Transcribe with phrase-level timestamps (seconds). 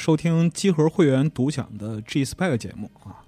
[0.00, 3.20] 收听机核会员独享的 G Spec 节目啊！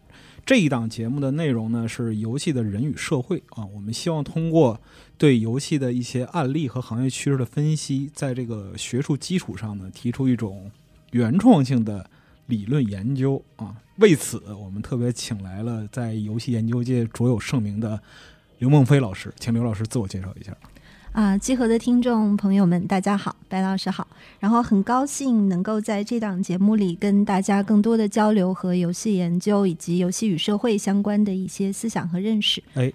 [0.46, 4.80] 这一档节目的内容呢是游戏的人与社会啊，我们希望通过
[5.18, 10.70] 对游戏的一些案例和行业趋势的分析，在这个学术基础上呢，提出一种
[11.10, 12.08] 原创性的
[12.46, 13.76] 理论研究啊。
[13.98, 18.00] 为此，我们特别请来了在游戏研究界卓有盛名的
[18.60, 20.56] 刘梦飞老师，请刘老师自我介绍一下。
[21.12, 24.08] 啊，集合的听众朋友们，大家好，白老师好。
[24.40, 32.62] 然后很高兴能够在这档节目里跟大家更多的交流和游戏研究以及游戏与社会相关的一些思想和认识。
[32.72, 32.90] 哎，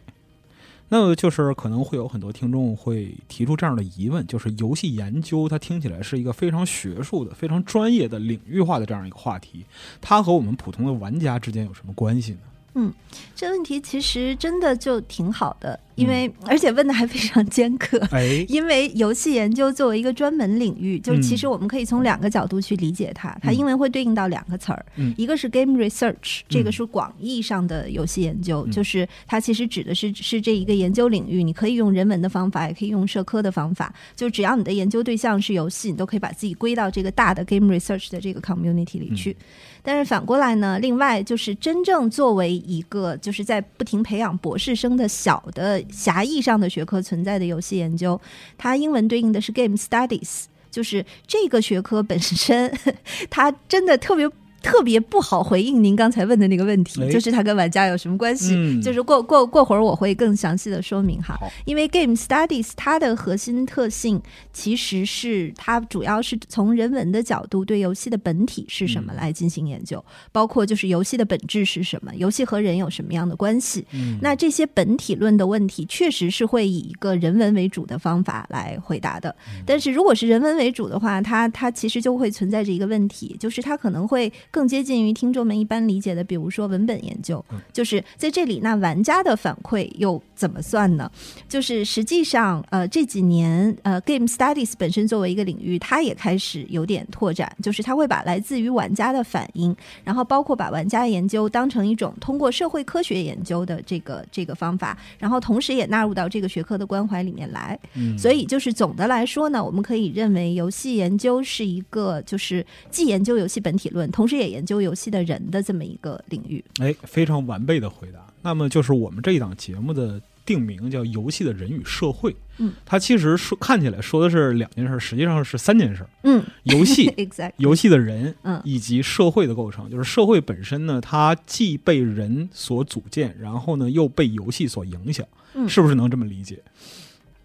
[0.89, 9.63] 那就是可能会有很多听众会提出这样的疑问，就是游戏研究它听起来是一个非常学术的、非常专业的、领域化的这样一个话题，
[10.01, 12.39] 它和我们普通的玩家之间有什么关系呢？
[12.77, 12.93] 嗯，
[13.35, 15.79] 这问题其实真的就挺好的。
[15.95, 23.35] 因为而且问的还非常尖刻，哎，因为游戏研究作为一个专门领域，就是其实我们可以从两个角度去理解它。
[23.41, 24.85] 它英文会对应到两个词儿，
[25.17, 39.35] 一个是 game research，这个是广义上的游戏研究，就是它其实指的是是这一个研究领域，你可以用人文的方法，也可以用社科的方法，就只要你的研究对象是游戏，你都可以把自己归到这个大的 game research 的这个 community 里去。
[39.81, 45.83] 但是反过来呢，另外就是真正作为一个就是在不停培养博士生的小的。
[45.89, 48.19] 狭义上的学科存在的游戏研究，
[48.57, 52.71] 它英文对应的是 game studies，就是这个学科本身，
[53.29, 54.29] 它真的特别。
[54.67, 58.81] 特别不好回应您刚才问的那个问题，就是它跟玩家有什么关系？
[58.81, 61.39] 就是过过过会儿我会更详细的说明哈。
[61.63, 64.21] 因为 Game Studies 它的核心特性
[64.51, 70.03] 其实是它主要是从人文的角度对游戏的本体是什么来进行研究，
[70.33, 73.87] 包括就是游戏的本质是什么，游戏和人有什么样的关系。
[74.21, 79.33] 那这些本体论的问题确实是会以一个人文为主的方法来回答的。
[79.65, 84.29] 但是如果是人文为主的话，它它其实就会存在着一个问题，就是它可能会。
[84.57, 91.11] 更接近于听众们一般理解的，比如说文本研究，就是在这里，那玩家的反馈又怎么算呢？
[91.49, 107.77] 就是实际上，呃，这几年，呃，Game Studies 本身作为一个领域，它也开始有点拓展，就是它会把来自于玩家的反应，然后包括把玩家研究当成一种通过社会科学研究的这个这个方法，然后同时也纳入到这个学科的关怀里面来。
[108.17, 118.19] 所以，就是总的来说呢，我们可以认为，游戏研究是一个，就是既研究游戏本体论，同时也研究游戏的人的这么一个领域，哎，非常完备的回答。
[118.41, 122.31] 那么就是我们这一档节目的定名叫《游戏的人与社会》。
[122.59, 126.05] 嗯，它其实说看起来说的是两件事，实际上是三件事。
[126.23, 135.25] 嗯，游戏， exactly，游戏的人，嗯，以及社会的构成，就是社会本身呢，它既被人所组建，然后呢又被游戏所影响，
[135.67, 136.63] 是不是能这么理解？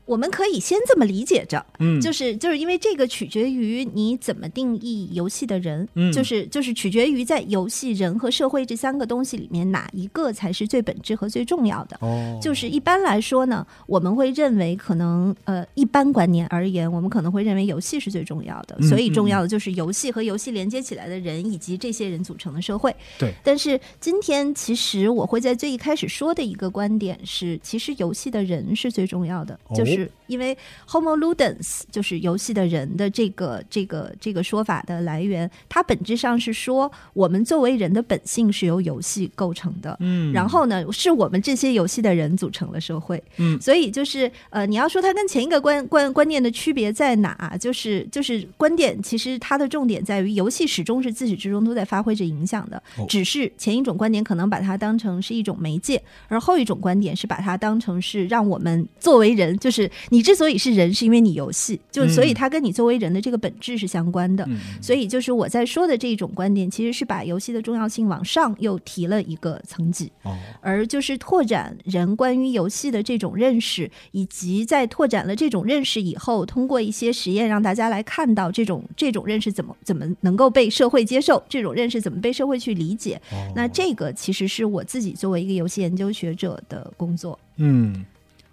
[0.05, 11.97] 我们可以先这么理解着，嗯，就是就是因为这个取决于你怎么定义游戏的人，嗯，就是就是取决于在游戏人和社会这三个东西里面哪一个才是最本质和最重要的。
[12.01, 22.95] 哦，就是一般来说呢，我们会认为可能呃一般观念而言，我们可能会认为游戏是最重要的，所以重要的就是游戏和游戏连接起来的人以及这些人组成的社会。
[23.21, 29.92] 对，但是今天其实我会在最一开始说的一个观点是，其实游戏的人是最重要的，就是。
[29.97, 30.57] 是因为
[30.89, 47.55] Homo ludens 就是游戏的人的这个这个这个说法的来源，它本质上是说我们作为人的本性是由游戏构成的，嗯，然后呢，是我们这些游戏的人组成了社会，嗯，所以就是呃，你要说它跟前一个观观观念的区别在哪？
[47.61, 59.82] 就是就是观点其实它的重点在于游戏始终是自始至终都在发挥着影响的，只是前一种观点可能把它当成是一种媒介，而后一种观点是把它当成是让我们作为人就是。
[60.11, 64.49] 你之所以是人，是因为你游戏，就所以它跟你作为人的这个本质是相关的。
[64.81, 83.21] 所以就是我在说的这种观点，其实是把游戏的重要性往上又提了一个层级，哦而就是拓展人关于游戏的这种认识，以及在拓展了这种认识以后，通过一些实验让大家来看到这种这种认识怎么怎么能够被社会接受，这种认识怎么被社会去理解。
[83.55, 87.39] 那这个其实是我自己作为一个游戏研究学者的工作。
[87.57, 88.05] 嗯。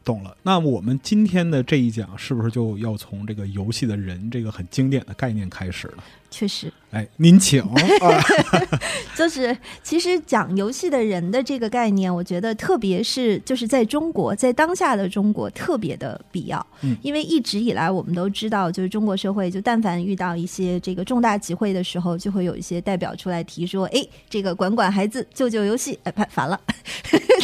[0.09, 6.03] 懂了，那么我们今天的这一讲是不是就要从这个游戏的人这个很经典的概念开始了？
[6.31, 7.63] 确实，哎，您请。
[9.15, 16.65] 就是其实讲游戏的人的这个概念，我觉得特别是就是在中国，在当下的中国特别的必要。
[16.81, 26.59] 嗯，因为一直以来我们都知道，就是中国社会，就但凡遇到一些这个重大集会的时候，就会有一些代表出来提说：“哎，这个管管孩子，救救游戏。”哎，烦了。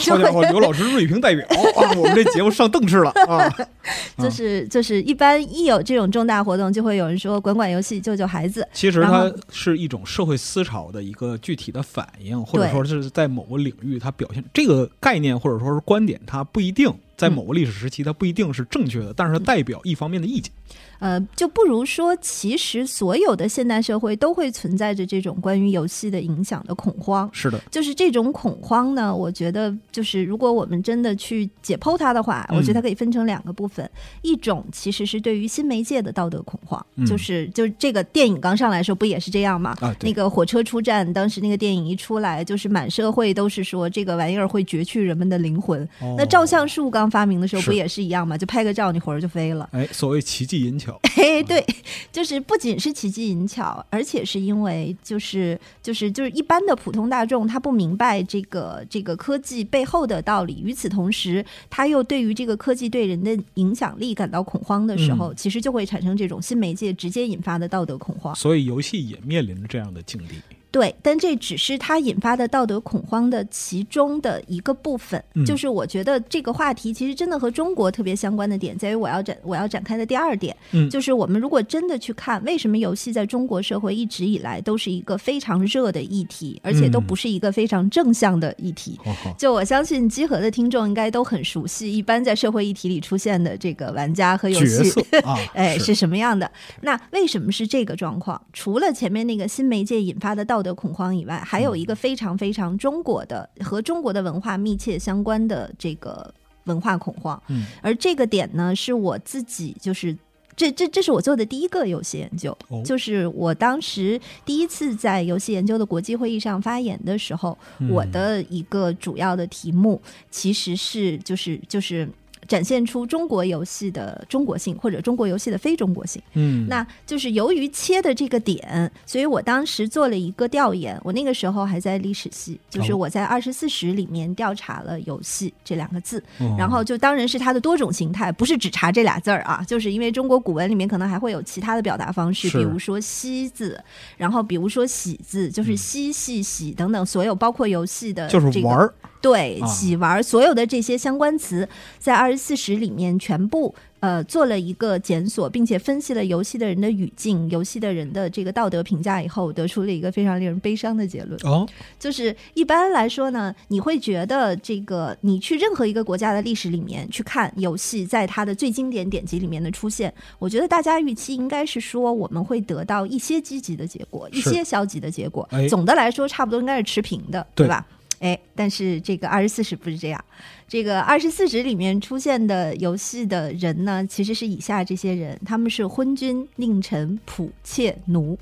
[0.08, 1.46] 好家伙，刘老师锐评代表
[1.76, 3.54] 啊，我们这节目上正式了啊。
[4.18, 20.52] 就是就是，一般一有这种重大活动，就会有人说：“管管游戏，救救孩子。”其实它是一种社会思潮的一个具体的反应，或者说是在某个领域它表现这个概念或者说是观点，它不一定在某个历史时期它不一定是正确的，但是它代表一方面的意见。
[21.00, 27.30] 呃，就不如说，其实所有的现代社会都会存在着这种关于游戏的影响的恐慌。
[27.34, 33.90] 是的，就是这种恐慌呢，我觉得就是如果我们真的去解剖它的话，我觉得它可以分成两个部分。
[34.22, 39.76] 一种其实是对于新媒介的道德恐慌，就是就这个电影刚上来的时候不也是这样吗？
[39.82, 45.88] 啊，那个火车出站，当时那个电影一出来，就是满社会都是说这个玩意儿会攫去人们的灵魂。
[46.18, 48.38] 那照相术刚发明的时候不也是一样吗？
[48.38, 49.70] 就拍个照，你魂儿就飞了。
[49.72, 51.00] 哎，所谓奇迹银桥。
[51.16, 51.66] 嘿， 对，
[52.12, 68.36] 就是不仅是奇迹银巧，而且是因为就是就是就是一般的普通大众他不明白这个这个科技背后的道理，与此同时他又对于这个科技对人的影响力感到恐慌的时候，其实就会产生这种新媒介直接引发的道德恐慌。
[68.36, 70.36] 所以游戏也面临着这样的境地。
[70.76, 75.24] 对，但这只是它引发的道德恐慌的其中的一个部分。
[75.46, 80.54] 就是我觉得这个话题其实真的和中国特别相关的点，在于我要展我要展开的第二点，
[80.92, 89.00] 就是我们如果真的去看为什么游戏在中国社会一直以来都是一个非常热的议题，而且都不是一个非常正向的议题。
[89.38, 94.92] 就我相信集合的听众应该都很熟悉，一般在社会议题里出现的这个玩家和游戏，
[95.56, 96.52] 哎是什么样的？
[96.82, 98.42] 那为什么是这个状况？
[98.52, 100.65] 除了前面那个新媒介引发的道德。
[100.66, 106.34] 的恐慌以外，还有一个非常非常中国的和中国的文化密切相关的这个
[106.64, 107.42] 文化恐慌。
[107.50, 110.18] 嗯，而这个点呢，是我自己就是
[110.56, 117.56] 这这这是我做的第一个游戏研究，就是我当时第一次在游戏研究的国际会议上发言的时候，
[117.90, 120.02] 我的一个主要的题目
[120.32, 122.10] 其实是就是就是。
[122.48, 126.22] 展现出中国游戏的中国性，或者中国游戏的非中国性。
[126.34, 131.00] 嗯，那就是由于切的这个点，所以我当时做了一个调研。
[131.04, 136.24] 我那个时候还在历史系，就是我在二十四史里面调查了“游戏”这两个字，
[136.58, 139.64] 然后就当然是它的多种形态，不是只查这俩字儿啊。
[139.68, 143.82] 就是因为中国古文里面可能还会有其他的表达方式，比如说“西”字，
[144.18, 148.94] 然后比如说“喜”字，就是嬉戏喜等等，所有包括游戏的，就是玩儿。
[149.26, 151.68] 对，喜玩所有的这些相关词，
[151.98, 161.40] 在二十四史里面全部呃做了一个检索，并且分析了游戏的人的语境、游戏的人的这个道德评价以后，得出了一个非常令人悲伤的结论。
[161.44, 161.68] 哦，
[162.00, 175.50] 就是一般来说呢，你会觉得这个你去任何一个国家的历史里面去看游戏，在它的最经典典籍里面的出现，我觉得大家预期应该是说我们会得到一些积极的结果，一些消极的结果。
[175.68, 177.84] 总的来说，差不多应该是持平的，对吧？
[178.26, 180.26] 哎，但是这个二十四史不是这样。
[180.68, 188.36] 这个二十四史里面出现的游戏的人呢，其实是以下这些人：他们是昏君、佞臣、仆妾、奴。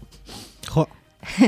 [0.68, 0.88] 呵，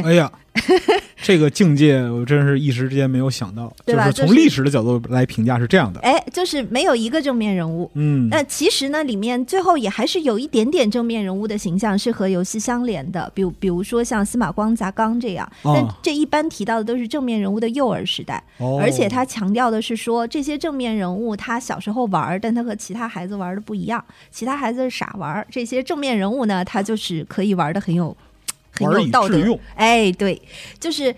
[0.03, 0.29] 哎呀。
[1.22, 6.00] 这个境界，我真是一时之间没有想到，就是从历史的角度来评价是这样的。
[6.01, 7.89] 哎，就是没有一个正面人物。
[7.95, 15.50] 嗯，那其实呢，里面最后也还是有一点点正面人物的形象是和游戏相连的，比如比如说像司马光砸缸这样。
[15.63, 18.43] 但这一般提到的都是正面人物的幼儿时代，
[18.79, 28.15] 而且他强调的是说，这些正面人物他小时候玩，但他和其他孩子玩的不一样，其他孩子是傻玩，这些正面人物呢，他就是可以玩的很有。
[28.75, 30.41] 很有道德，哎，对，
[30.79, 31.13] 就是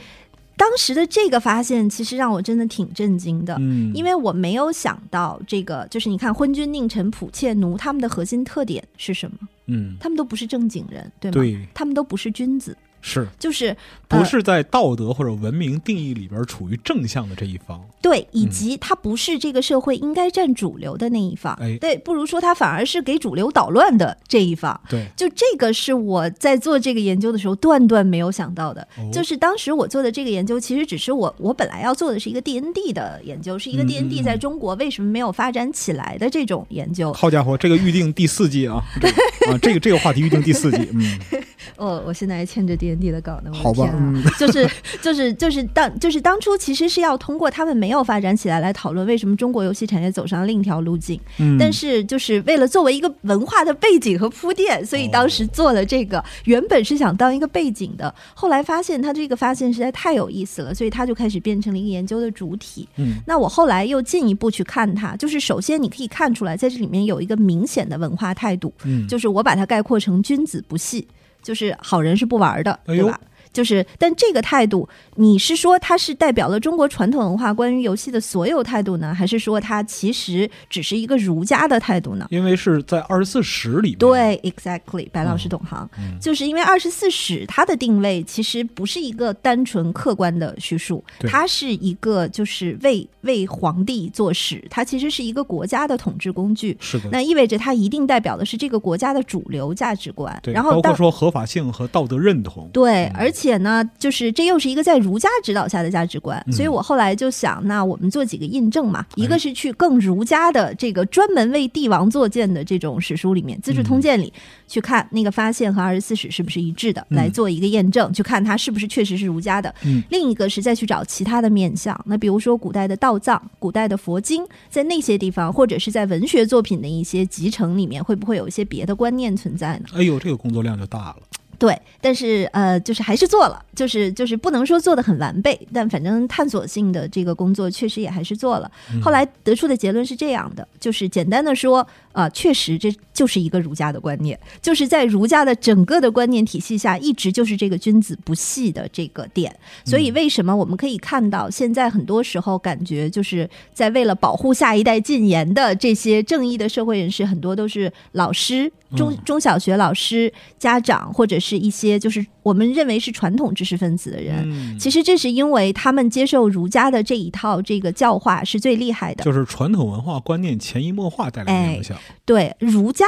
[0.55, 9.37] 当时的这个发现，其实让我真的挺震惊的，嗯，因为我没有想到这个，就是你看昏君、佞臣、仆妾、奴，他们的核心特点是什么？
[9.67, 11.33] 嗯，他们都不是正经人，对吗？
[11.33, 12.75] 对，他们都不是君子。
[13.07, 13.75] 是，就是
[14.09, 17.81] 不是在道德或者文明定义里边处于正向的这一方？
[18.01, 21.57] 对，以及它不是这个社会应该占主流的那一方。
[21.61, 24.79] 哎，对，不如说它反而是给主流捣乱的这一方。
[24.89, 28.85] 对，就这个是我在做这个研究的时候断断没有想到的。
[29.11, 37.13] 就是当时我做的这个研究，其实只是我我本来要做的是一个 D N D 的研究，是一个 D N D 在中国为什么没有发展起来的这种研究。
[37.13, 38.83] 好家伙，这个预定第四季啊！
[39.49, 41.19] 啊，这个这个话题预定第四季，嗯。
[41.75, 43.51] 哦，我现在还欠着 D D 的稿呢。
[43.53, 43.89] 好吧，
[44.39, 44.69] 就是
[45.01, 51.19] 就是就是当就是当初其实是要通过他们没有发展起来来讨论为什么中国游戏产业走上另一条路径。
[51.39, 56.23] 嗯，但是就是为了作为一个文化的背景和铺垫，所以当时做了这个。
[56.45, 62.87] 原本是想当一个背景的，后来发现他这个发现实在太有意思了，所以他就开始变成了一个研究的主体。
[62.97, 68.73] 嗯，那我后来又进一步去看它，就是首先你可以看出来，在这里面有一个明显的文化态度。
[68.85, 71.07] 嗯，就是我把它概括成君子不戏。
[71.47, 73.17] 就是好人是不玩的，对吧？
[73.57, 82.27] 就是，但这个态度，你是说它是代表了中国传统文化关于游戏的所有态度呢，还是说它其实只是一个儒家的态度呢？
[82.29, 83.97] 因为是在二十四史里面。
[83.97, 85.89] 对，exactly，白老师懂行，
[86.21, 96.77] 就是因为二十四史它的定位其实不是一个单纯客观的叙述，它是一个就是为为皇帝做史，它其实是一个国家的统治工具。
[96.79, 100.39] 是的，那意味着它一定代表的是这个国家的主流价值观。
[100.45, 102.69] 然后包括说合法性和道德认同。
[102.71, 103.46] 对，而且。
[103.47, 109.05] 且呢，就是这又是一个在儒家指导下的价值观，所以我后来就想，那我们做几个印证嘛。
[109.15, 114.33] 一个是去更儒家的这个专门为帝王作践的这种史书里面，《资治通鉴》里
[114.67, 119.73] 去看那个发现和二十四史是不是一致的，来做一个验证，去看它是不是确实是儒家的。
[120.09, 129.85] 另一个是再去找其他的面相，那比如说古代的道藏、古代的佛经，在那些地方或者是在文学作品的一些集成里面，会不会有一些别的观念存在呢？
[129.93, 131.17] 哎呦，这个工作量就大了。
[131.59, 138.71] 对，但是呃，就是还是做了，就是就是不能说做的很完备，但反正探索性的这个工作确实也还是做了。
[139.01, 141.85] 后来得出的结论是这样的，就是简单的说，
[142.17, 149.55] 啊，确实这就是一个儒家的观念，就是在儒家的整个的观念体系下，一直就是这个君子不系的这个点。
[149.85, 158.71] 所以为什么我们可以看到，现在很多时候感觉就是在为了保护下一代禁言的这些正义的社会人士，很多都是老师。
[158.95, 171.97] 中中小学老师、家长或者是一些就是我们认为是传统知识分子的人，其实这是因为他们接受儒家的这一套这个教化是最厉害的，就是传统文化观念潜移默化带来的影响。
[172.25, 173.05] 对儒家。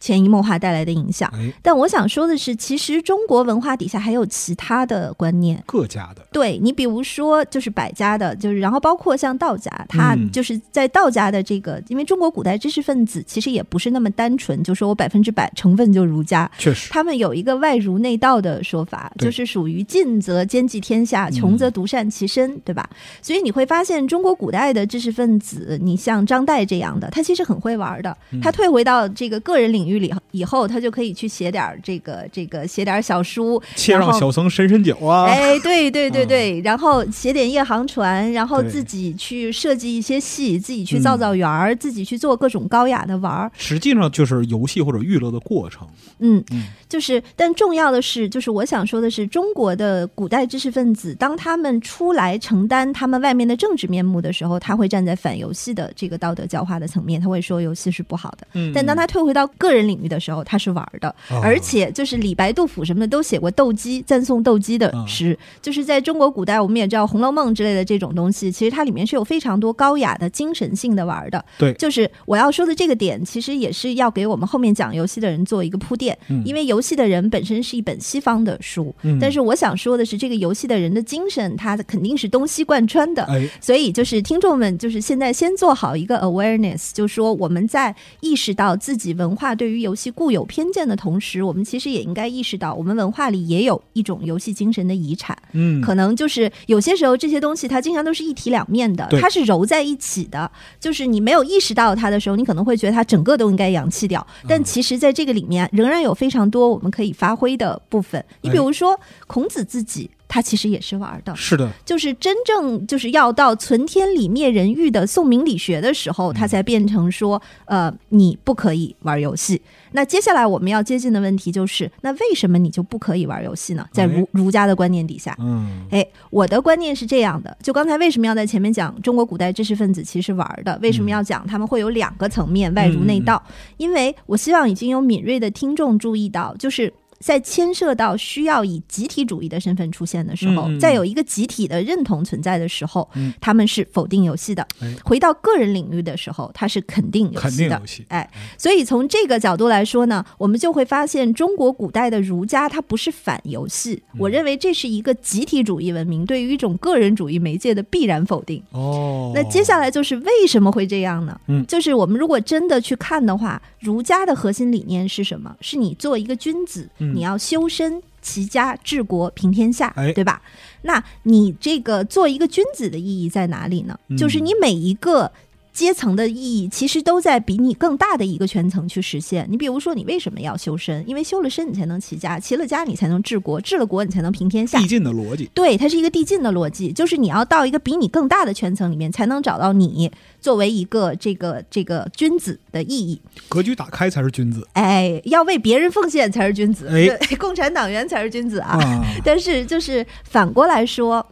[0.00, 1.30] 潜移默化带来的影响，
[1.62, 6.26] 但我想说的是，其实中国文化底下还有其他的观念，各家的。
[6.32, 22.88] 对你，比如说就是百家的，就是然后包括像道家，他就是在道家的这个，因为中国古代知识分子其实也不是那么单纯，就说我百分之百成分就儒家，确实，他们有一个外儒内道的说法，就是属于进则兼济天下，穷则独善其身，对吧？
[23.20, 29.89] 所以你会发现，中国古代的知识分子，你像张岱这样的，他其实很会玩的，他退回到这个个人领域。
[29.98, 35.24] 里以后他就可以去写点这个这个写点小书，切让小僧伸伸脚啊！
[35.24, 43.50] 哎，对对对对，然后写点夜航船，然后自己去设计一些戏，自己去造造园儿，自己去做各种高雅的玩儿。
[43.56, 45.86] 实际上就是游戏或者娱乐的过程。
[46.20, 58.46] 嗯嗯，就是，但重要的是，就是我想说的是，中国的古代知识分子，当他们出来承担他们外面的政治面目的时候，他会站在反游戏的这个道德教化的层面，他会说游戏是不好的。
[58.52, 59.79] 嗯，但当他退回到个人。
[59.86, 65.38] 领域的时候，他是玩的，而且就是李白、杜甫什么的都写过斗鸡、赞颂斗鸡的诗。
[65.60, 71.44] 就是在中国古代，我们也知道《红楼梦》之类的这种东西，其实它里面是有非常多高雅的精神性的玩的。
[71.58, 76.16] 对，就是我要说的这个点，其实也是要给我们后面讲游戏的人做一个铺垫。
[76.44, 83.28] 因为游戏的人本身是一本西方的书，但是我想说的是，这个游戏的人的精神，它肯定是东西贯穿的。
[83.60, 95.38] 所以就是听众们，就是现在先做好一个 awareness，就说我们在意识到自己文化对于游戏固有偏见的同时，我们其实也应该意识到，我们文化里也有一种游戏精神的遗产。
[95.52, 100.50] 嗯，可能就是有些时候这些东西它经常都是一体两面的，它是揉在一起的。
[100.80, 104.26] 就是你没有意识到它的时候，你可能会觉得它整个都应该扬弃掉。
[104.48, 108.24] 但其实，在这个里面仍然有非常多我们可以发挥的部分。
[108.40, 108.98] 你比如说，
[109.28, 110.10] 孔子自己。
[110.32, 119.60] 他其实也是玩的，是的，就是真正就是要到存天理灭人欲的宋明理学的时候，他才变成说，呃，你不可以玩游戏。
[119.90, 123.84] 那接下来我们要接近的问题就是，那为什么你就不可以玩游戏呢？
[123.92, 130.78] 在儒儒家的观念底下，嗯，哎，我的观念是这样的，就刚才为什么要在前面讲中国古代知识分子其实玩的？
[130.80, 133.42] 为什么要讲他们会有两个层面，外儒内道？
[133.78, 136.92] 因为我希望已经有敏锐的听众注意到，就是。
[137.24, 143.08] 在牵涉到需要以集体主义的身份出现的时候，在有一个集体的认同存在的时候，
[143.40, 144.66] 他们是否定游戏的。
[145.04, 147.80] 回到个人领域的时候，他是肯定游戏的。
[148.08, 154.02] 哎，所以从这个角度来说呢，我们就会发现，中国古代的儒家它不是反游戏。
[154.18, 158.62] 我认为这是一个集体主义文明对于一种个人主义媒介的必然否定。
[158.70, 161.38] 哦，那接下来就是为什么会这样呢？
[161.48, 165.54] 嗯，就是我们如果真的去看的话，儒家的核心理念是什么？
[165.60, 166.88] 是你做一个君子。
[167.14, 170.42] 你要修身齐家治国平天下，对吧？
[170.82, 173.98] 那你这个做一个君子的意义在哪里呢？
[174.16, 175.30] 就是你每一个
[175.72, 179.46] 阶层的意义其实都在比你更大的一个圈层去实现。
[179.48, 181.08] 你比如说，你为什么要修身？
[181.08, 184.78] 因为修了身，你才能齐家；齐了家，你才能治国；治了国，你才能平天下。
[184.78, 190.10] 递进的逻辑，对，它是一个递进的逻辑，就是你要到一个比你更大的圈层里面，才能找到你
[190.40, 193.20] 作为一个这个这个君子的意义。
[193.48, 196.88] 格局打开才是君子，哎，要为别人奉献才是君子。
[196.88, 198.78] 哎， 共产党员才是君子啊！
[199.24, 201.24] 但是就是反过来说。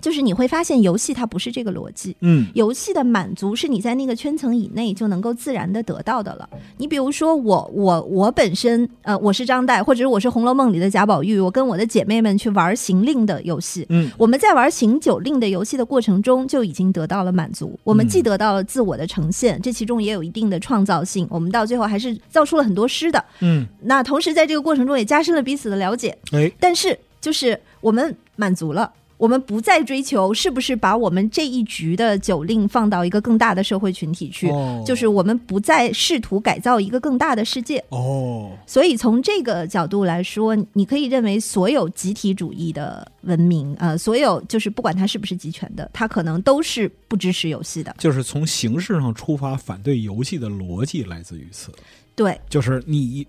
[0.00, 2.16] 就是你会发现，游戏它不是这个逻辑。
[2.20, 6.48] 嗯，游戏的满足是你在那个圈层以内就能够自然的得到的了。
[6.76, 13.86] 你比如说，我我我本身呃，我是张岱，或者我是《红楼梦》里的贾宝玉，我跟我的姐妹们去玩行令的游戏。
[13.88, 17.78] 嗯，我们在玩行酒令的游戏的过程中，就已经得到了满足。
[17.82, 21.26] 我们既得到了自我的呈现，这其中也有一定的创造性。
[21.30, 23.24] 我们到最后还是造出了很多诗的。
[23.40, 26.16] 嗯，那同时在这个过程中也加深了彼此的了解。
[26.32, 28.92] 哎，但是就是我们满足了。
[29.18, 34.50] 我们不再追求是不是把我们这一局的酒令放到一个更大的社会群体去，
[34.84, 37.82] 就是我们不再试图改造一个更大的世界。
[37.88, 47.94] 哦，所以从这个角度来说，你可以认为所有集体主义的文明，呃，所有就是不管它是不是集权的，它可能都是不支持游戏的。
[47.98, 51.72] 就是从形式上出发，反对游戏的逻辑来自于此。
[52.14, 53.26] 对，就是你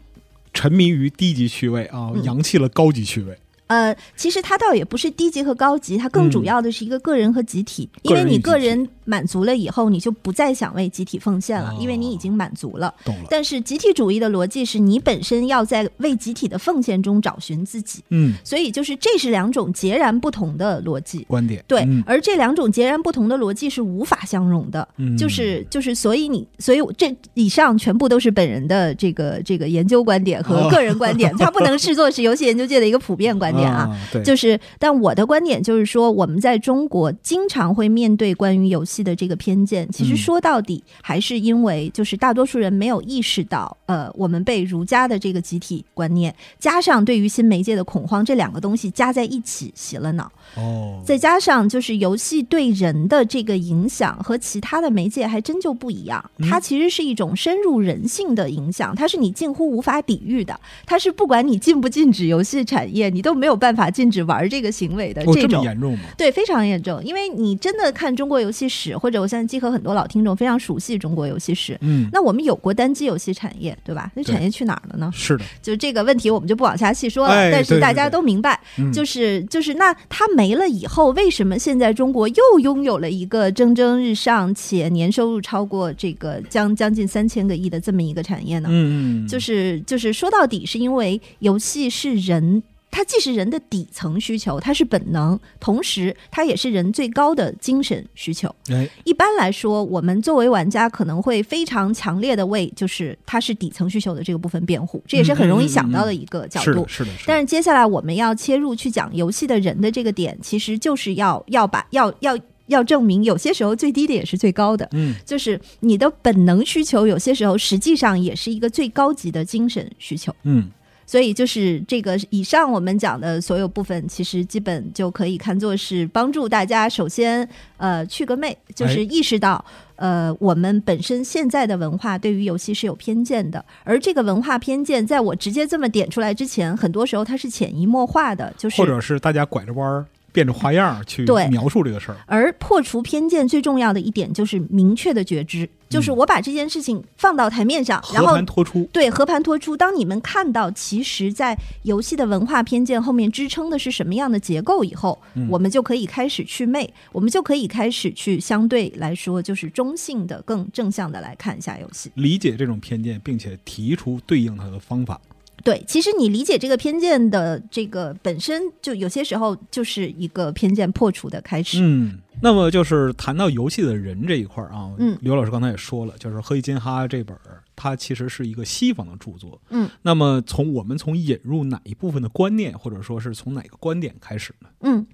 [0.53, 3.37] 沉迷于低级趣味啊，扬弃了高级趣味。
[3.67, 12.93] 呃，其实它倒也不是低级和高级，它更主要的是一个个人和集体，因为你个人满足了以后，你就不再想为集体奉献了，因为你已经满足了。
[13.03, 13.25] 懂了。
[13.29, 18.01] 但是集体主义的逻辑是你本身要在为集体的奉献中找寻自己。
[18.09, 21.63] 嗯，所以就是这是两种截然不同的逻辑观点。
[21.67, 24.87] 对，而这两种截然不同的逻辑是无法相容的。
[24.97, 33.93] 嗯，就是就是，所以你，所以这以上全部都是本人的这个这个研究观点和个人观点，它不能视作是游戏研究界的一个普遍观点啊。
[34.09, 34.37] 对，就。
[34.37, 39.91] 是，但我的观点就是说，我们在中国经常会面对关于游戏的这个偏见。
[39.91, 50.31] 其实说到底，还是因为就是大多数人没有意识到，呃，我们被儒家的这个集体观念，加上对于新媒介的恐慌这两个东西加在一起洗了脑。
[50.55, 56.23] 哦，再加上就是游戏对人的这个影响和其他的媒介还真就不一样。
[56.47, 60.59] 它其实是一种深入人性的影响，它是你近乎无法抵御的。
[60.85, 64.27] 它是不管你禁不禁止游戏产业，你都没有办法禁止。
[64.27, 65.99] 玩这个行为的这种严重吗？
[66.17, 67.01] 对，非常严重。
[67.01, 71.77] 因为你真的看中国游戏史，或者我相信集合很多老听众非常熟悉中国游戏史。
[71.79, 74.11] 嗯，那我们有过单机游戏产业，对吧？
[74.15, 75.09] 那产业去哪儿了呢？
[75.13, 77.49] 是的，就这个问题我们就不往下细说了。
[77.49, 78.59] 但是大家都明白，
[78.93, 88.67] 就是就是那它没了以后，为什么现在中国又拥有了一个蒸蒸日上且年收入超过这个将将近三千个亿的这么一个产业呢？
[88.69, 92.61] 嗯嗯，就是就是说到底是因为游戏是人。
[92.97, 98.49] 它既是人的底层需求，它是本能，同时它也是人最高的精神需求。
[98.71, 106.87] 哎，一般来说，我们作为玩家可能会非常强烈的为就是它是底层需求的这个部分辩护，这也是很容易想到的一个角度。
[106.87, 107.23] 是的，是的。
[107.27, 114.89] 但是接下来我们要切入去讲游戏的人的这个点，其实就是要要把要要要证明，有些时候最低的也是最高的。
[114.93, 120.35] 嗯，就是你的本能需求，有些时候实际上也是一个最高级的精神需求。
[120.41, 120.71] 嗯。
[121.07, 129.63] 所以就是这个以上我们讲的所有部分，其实基本就可以看作是帮助大家首先呃去个魅，就是意识到
[129.95, 140.05] 呃我们本身现在的文化对于游戏是有偏见的，而这个文化偏见在我直接这么点出来之前，很多时候它是潜移默化的，就是或者是大家拐着弯儿。
[140.31, 148.87] 变着花样去描述这个事儿，而破除偏见最重要的一点就是明确的觉知，就是我把这件事情放到台面上，然后和盘托出。
[148.93, 149.75] 对，和盘托出。
[149.75, 165.19] 当你们看到其实，在游戏的文化偏见后面支撑的是什么样的结构以后，我们就可以开始去魅，我们就可以开始去相对来说就是中性的、更正向的来看一下游戏，理解这种偏见，并且提出对应它的方法。
[165.67, 171.79] 对，其实你理解这个偏见的这个本身，就有些时候就是一个偏见破除的开始。
[171.81, 177.63] 嗯，那么就是谈到游戏的人这一块儿啊，嗯，刘老师刚才也说了，就是《赫伊金哈》这本儿。
[177.79, 184.69] 它其实是一个西方的著作，嗯，那么从我们从引入哪一部分的观念，或者说是从哪个观点开始呢？
[184.81, 185.05] 嗯，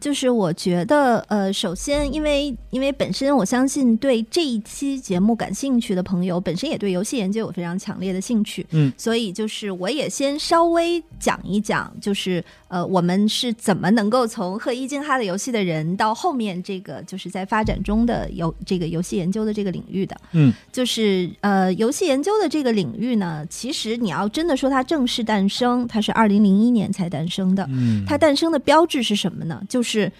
[0.00, 22.04] 就是我觉得，呃，首先，因为因为本身我相信对这一期节目感兴趣的朋友，本身也对游戏研究有非常强烈的兴趣，嗯，所以就是我也先稍微讲一讲，就是呃，我们是怎么能够从赫伊金哈的游戏的人到后面这个就是在发展中的游这个游戏研究的这个领域的，嗯，就是呃，游戏。
[22.04, 27.66] 研究的这个领域呢，其实你要真的说它正式诞生，它是二零零一年才诞生的。
[27.70, 29.62] 嗯，它诞生的标志是什么呢？
[29.66, 30.06] 就是《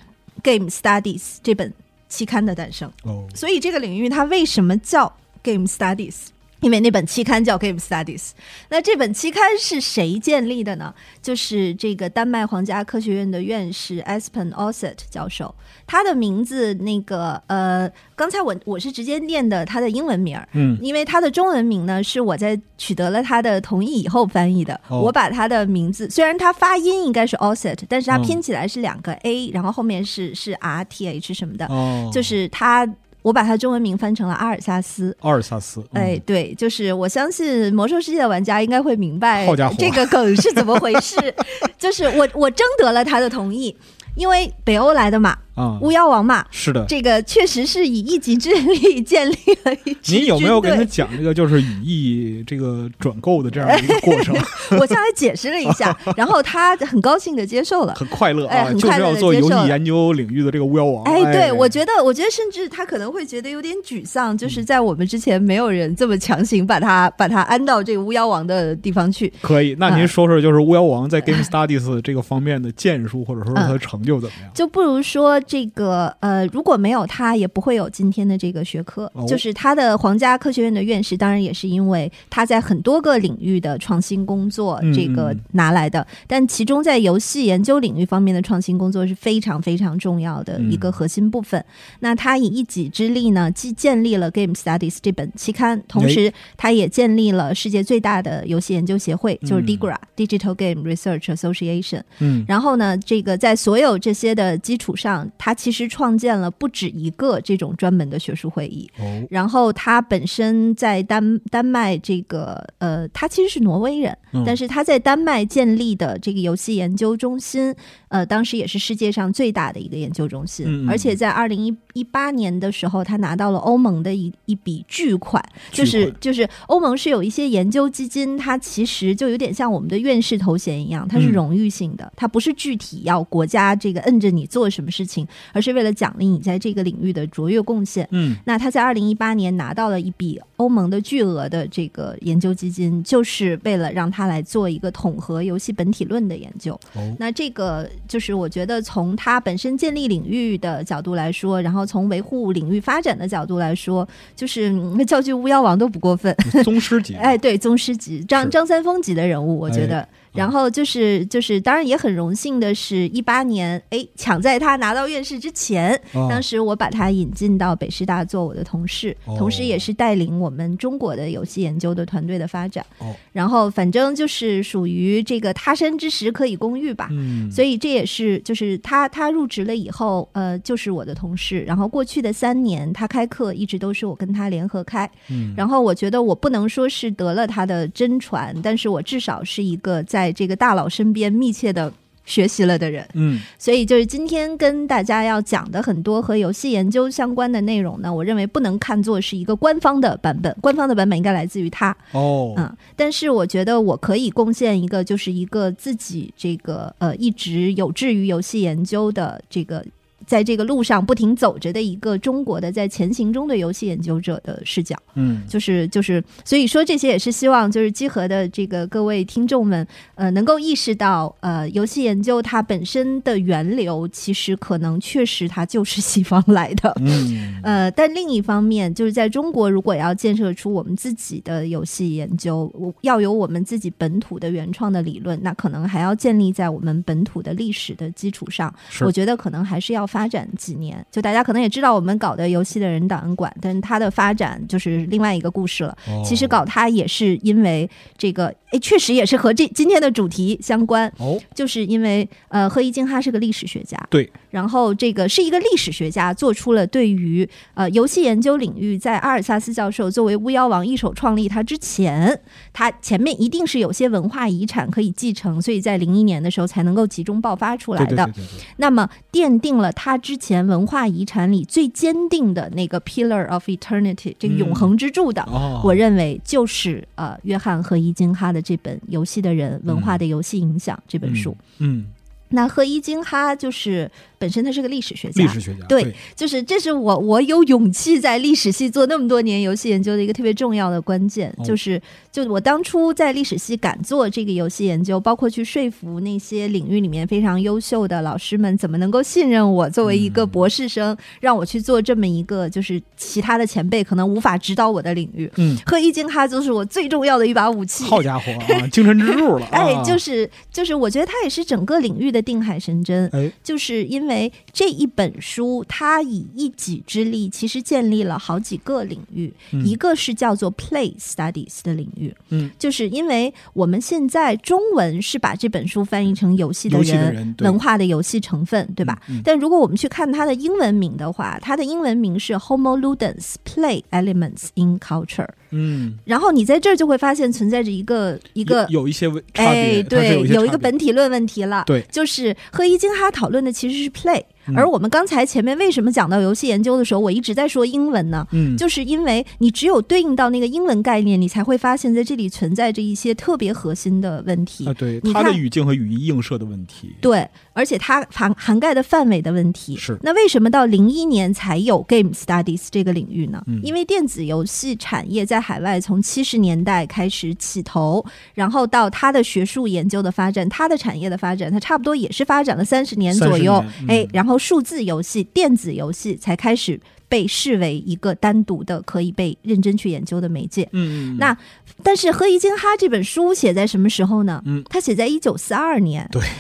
[0.43, 1.71] Game Studies》这本
[2.09, 2.91] 期刊的诞生。
[3.05, 6.29] 哦，所以这个领域它为什么叫 Game Studies？
[6.61, 8.31] 因为那本期刊叫 Game Studies，
[8.69, 10.93] 那这本期刊是谁建立的呢？
[11.23, 15.55] 就是这个丹麦皇家科学院的院士 Espen Oset 教授，
[15.87, 31.69] 他的名字那个呃，刚才我我是直接念的他的英文名儿，嗯，因为他的中文名呢是我在取得了他的同意以后翻译的，我把他的名字虽然他发音应该是 Oset，但是他拼起来是两个 A，然后后面是是 R T H 什么的，
[32.13, 32.89] 就是他。
[33.29, 35.15] 我把它中文名翻成了阿尔萨斯。
[35.21, 39.47] 阿尔萨斯，哎，对，就是我相信魔兽世界的玩家应该会明白
[39.79, 41.15] 这个梗是怎么回事。
[41.77, 43.77] 就是我我征得了他的同意，
[44.17, 45.37] 因为北欧来的嘛。
[45.59, 54.35] 啊，巫妖王嘛，是的，这个确实是以一己之力建立了一支 您有没有跟他讲这个就是语义这个转购的这样的一个过程？
[54.79, 61.03] 我向他解释了一下， 然后他很高兴的接受了，很快乐啊，就是要做游戏研究领域的这个巫妖王。
[61.05, 69.33] 哎，对，我觉得，我觉得甚至他可能会觉得有点沮丧，就是在我们之前没有人这么强行把他把他安到这个巫妖王的地方去。
[69.41, 74.51] 可以，那您说说，就是巫妖王在 Game Studies 这个方面的建树，或者说他的成就怎么样？
[74.55, 75.41] 就不如说。
[75.49, 79.11] 这个呃，如果没有他，也不会有今天的这个学科。
[79.27, 86.07] 就是他的皇家科学院的院士，当然也是因为他在很多个领域的创新工作这个拿来的。
[86.27, 91.65] 但其中在游戏研究领域方面的创新工作是非常非常重要的一个核心部分。
[92.01, 102.03] 那他以一己之力呢，既建立了 Game Studies 这本期刊，同时他也建立了世界最大的游戏研究协会，就是 DIGRA Digital Game Research Association。
[102.19, 105.27] 嗯，然后呢，这个在所有这些的基础上。
[105.39, 108.91] 他其实创建了不止一个这种专门的学术会议，
[109.31, 117.75] 然后他本身在丹丹麦这个呃，他其实是挪威人，但是他在丹麦建立的这个游戏研究中心，
[118.09, 135.28] 呃，当时也是世界上最大的一个研究中心，而且在二零一一八年的时候，他拿到了欧盟的一一笔巨款，就是就是欧盟是有一些研究基金，它其实就有点像我们的院士头衔一样，它是荣誉性的，它不是具体要国家这个摁着你做什么事情。
[135.53, 138.09] 而是为了奖励你在这个领域的卓越贡献。
[138.11, 146.73] 嗯，那他在二零一八年拿到了一笔欧盟的巨额的这个研究基金，就是为了让他来做一个统合游戏本体论的研究。
[146.95, 154.73] 哦，那这个就是我觉得从他本身建立领域的角度来说，然后从维护领域发展的角度来说，就是
[155.05, 156.35] 叫句巫妖王都不过分。
[156.65, 160.07] 宗师级， 哎，对，宗师级，张张三丰级的人物，我觉得。
[160.39, 172.87] 然后就是就是，当然也很荣幸的是，一八年，哎，抢在他拿到院士之前，当时我把他引进到北师大做我的同事，同时也是带领我们中国的游戏研究的团队的发展。
[173.33, 177.11] 然后反正就是属于这个他山之石可以攻玉吧，
[177.51, 181.61] 所以这也是就是他他入职了以后，呃，就是我的同事。
[181.63, 185.11] 然后过去的三年，他开课一直都是我跟他联合开。
[185.57, 190.28] 然后我觉得我不能说是得了他的真传，但是我至少是一个在。
[190.33, 191.93] 这个大佬身边密切的
[192.25, 201.97] 学习了的人，嗯，所以就是今天跟大家要讲的很多和游戏研究相关的内容呢，我认为不能看作是一个官方的版本，官方的版本应该来自于他。
[202.13, 209.85] 哦，嗯，但是我觉得我可以贡献一个，就是一个自己这个呃一直有志于游戏研究的这个。
[210.29, 219.87] 在这个路上不停走着的一个中国的在前行中的游戏研究者的视角，嗯，就是就是，所以说这些也是希望就是集合的这个各位听众们，
[220.17, 240.18] 呃，能够意识到，呃，游戏研究它本身的源流其实可能确实它就是西方来的，嗯， 呃，但另一方面就是在中国，如果要建设出我们自己的游戏研究，要有我们自己本土的原创的理论，那可能还要建立在我们本土的历史的基础上，我觉得可能还是要发。
[240.19, 245.97] 发展几年，就大家可能也知道，我们搞的游戏的人档案馆，但是它的发展就是另外一个故事了。
[246.25, 248.53] 其实搞它也是因为这个。
[248.71, 262.39] 哎，确实也是和这今天的主题相关哦，就是因为呃，贺一金他是个历史学家，对，然后这个是一个历史学家做出了对于呃游戏研究领域，在阿尔萨斯教授作为巫妖王一手创立他之前，
[262.75, 268.31] 他前面一定是有些文化遗产可以继承，所以在零一年的时候才能够集中爆发出来的。
[268.77, 275.45] 那么奠定了他之前文化遗产里最坚定的那个 pillar of eternity 这个永恒之柱的，
[275.83, 278.63] 我认为就是呃约翰和伊金哈的。
[278.69, 282.05] 这本《游戏的人：文化的游戏影响》这本书，嗯，
[282.51, 292.01] 那和伊金哈就是本身他是个历史学家，历史学家对，就是这是我我有勇气在历史系做那么多年游戏研究的一个特别重要的关键，就是
[292.33, 305.51] 就我当初在历史系敢做这个游戏研究，包括去说服那些领域里面非常优秀的老师们，怎么能够信任我作为一个博士生，让我去做这么一个就是其他的前辈可能无法指导我的领域。
[305.57, 308.05] 嗯，贺一金哈就是我最重要的一把武器。
[308.05, 309.67] 好家伙啊，精神支柱了！
[309.73, 312.39] 哎，就是就是，我觉得他也是整个领域的。
[312.49, 313.31] 定海神针，
[313.63, 314.28] 就是因为
[314.73, 319.53] 这一本书，它以一己之力，其实建立了好几个领域。
[319.85, 329.21] 一个是叫做 Play Studies 的领域，嗯，就是因为我们现在中文是把这本书翻译成游戏的人文化的游戏成分，对吧？
[329.45, 335.49] 但如果我们去看它的英文名的话，它的英文名是 Homo Ludens Play Elements in Culture。
[335.71, 344.47] 嗯，然后你在这儿就会发现存在着一个一个有一些哎，对，有一个本体论问题了，对，就是和伊金哈讨论的其实是 play。
[344.77, 348.47] 而我们刚才前面为什么讲到游戏研究的时候，我一直在说英文呢？
[348.53, 354.95] 嗯，就是因为你只有对应到那个英文概念，你才会发现在这里存在着一些特别核心的问题啊。
[354.95, 357.15] 对，它的语境和语义映射的问题。
[357.21, 359.97] 对，而且它涵涵盖的范围的问题。
[359.97, 360.19] 是。
[360.23, 363.63] 那为什么到零一年才有 Game Studies 这个领域呢？
[363.83, 373.83] 因为电子游戏产业在海外从七十年代开始起头，然后到它的学术研究的发展，它的产业的发展，它差不多也是发展了三十年左右。
[374.09, 375.45] 哎，然后数字游戏。
[375.45, 380.89] 电子游戏才开始被视为一个单独的可以被认真去研究的媒介。
[380.93, 381.57] 嗯，那
[382.03, 384.63] 但是《何以金哈》这本书写在什么时候呢？
[384.67, 386.29] 嗯，他写在一九四二年。
[386.33, 386.43] 对。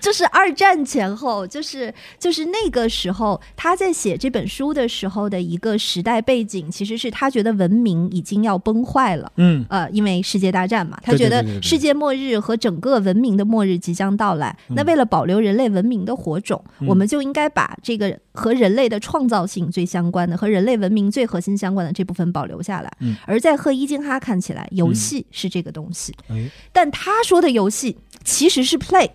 [0.00, 9.30] 就是二战前后，就是就是那个时候，他在写这本书的时候的一个时代背景，其实是他觉得文明已经要崩坏了。
[9.36, 14.56] 嗯，呃，因为世界大战嘛，他觉得世界末日和整个文明的末日即将到来。
[14.68, 22.92] 那为了保留人类文明的火种，我们就应该把这个和人类的创造性最相关的、和人类文明最核心相关的这部分保留下来。
[23.26, 26.14] 而在赫伊金哈看起来，游戏是这个东西。
[26.72, 29.10] 但他说的游戏其实是 play。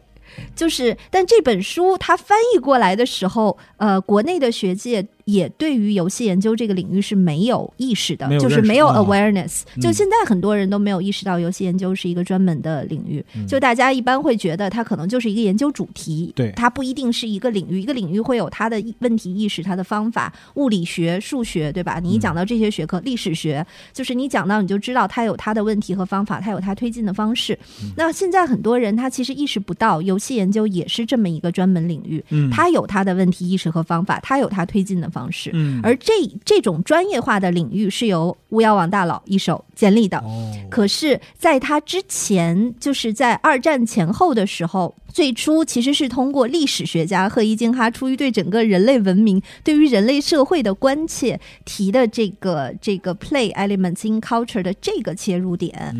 [0.55, 5.07] 就是，但这本书它翻译过来的时候，呃，国内的学界。
[5.25, 9.61] 也对于游戏研究这个领域是没有意识的，就是没有 awareness。
[9.81, 13.23] 就现在很多人都没有意识到游戏研究是一个专门的领域。
[13.47, 17.79] 就大家一般会觉得它可能就是一个研究主题，对，它不一定是一个领域。
[17.79, 21.99] 一个领域会有它的问题意识、它的方法，物理学、数学，对吧？
[22.03, 27.57] 你一讲到这些学科，历史学，就是你讲到你就知道它有它的问题和方法，它有它推进的方式。
[27.95, 32.21] 那现在很多人他其实意识不到，游戏研究也是这么一个专门领域。
[32.29, 35.12] 嗯，它有它的问题意识和方法，它有它推进的。
[35.13, 40.17] 方式，嗯，而这这种专业化的领域是由巫妖王大佬一手建立的。
[40.17, 55.95] 哦，可是，在他之前，就是在二战前后的时候，最初其实是通过历史学家赫伊金哈出于对整个人类文明、对于人类社会的关切提的这个这个 play elements in culture 的这个切入点，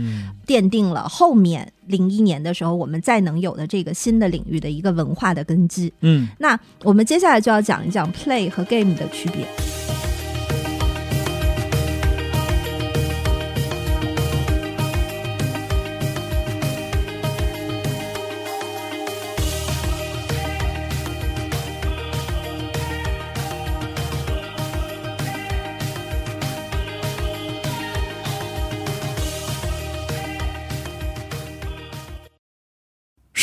[0.47, 1.71] 奠定了后面。
[1.87, 5.91] 零一年的时候，我们再能有的这个新的领域的一个文化的根基。
[6.01, 9.62] 嗯，那我们接下来就要讲一讲 play 和 game 的区别。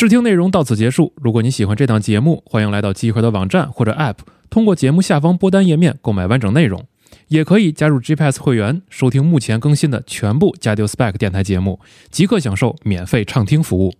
[0.00, 1.12] 试听内容到此结束。
[1.16, 4.16] 如果你喜欢这档节目，欢迎来到集合的网站或者 App，
[4.48, 6.86] 通过节目下方播单页面购买完整内容，
[7.28, 13.92] 也可以加入 GPS 会员，收听目前更新的全部加丢 Spec 电台节目，即刻享受免费畅听服务。